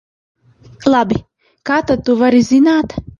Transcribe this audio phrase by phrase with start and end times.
[0.93, 1.19] Labi,
[1.71, 2.97] kā tad tu vari zināt?